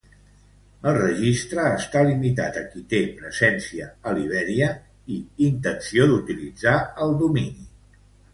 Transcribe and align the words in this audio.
El 0.91 0.95
registre 1.01 1.65
està 1.73 2.01
limitat 2.07 2.57
a 2.61 2.63
qui 2.71 2.81
té 2.93 3.01
presència 3.19 3.91
a 4.09 4.15
Libèria, 4.21 4.71
i 5.17 5.19
intenció 5.51 6.09
d'utilitzar 6.15 6.75
el 7.07 7.17
domini. 7.23 7.69